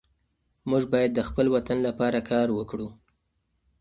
[0.69, 2.87] موږ باید د خپل وطن لپاره کار وکړو.